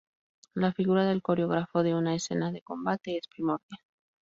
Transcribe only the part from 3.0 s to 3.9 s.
es primordial.